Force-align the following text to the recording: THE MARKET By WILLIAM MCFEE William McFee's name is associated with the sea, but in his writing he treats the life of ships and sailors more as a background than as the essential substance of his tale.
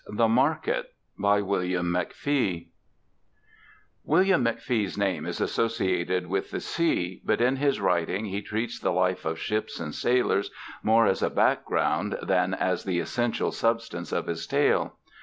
THE 0.07 0.27
MARKET 0.27 0.93
By 1.19 1.43
WILLIAM 1.43 1.85
MCFEE 1.85 2.69
William 4.03 4.43
McFee's 4.43 4.97
name 4.97 5.27
is 5.27 5.39
associated 5.39 6.25
with 6.25 6.49
the 6.49 6.59
sea, 6.59 7.21
but 7.23 7.39
in 7.39 7.57
his 7.57 7.79
writing 7.79 8.25
he 8.25 8.41
treats 8.41 8.79
the 8.79 8.91
life 8.91 9.25
of 9.25 9.37
ships 9.37 9.79
and 9.79 9.93
sailors 9.93 10.49
more 10.81 11.05
as 11.05 11.21
a 11.21 11.29
background 11.29 12.17
than 12.23 12.55
as 12.55 12.83
the 12.83 12.99
essential 12.99 13.51
substance 13.51 14.11
of 14.11 14.25
his 14.25 14.47
tale. 14.47 14.97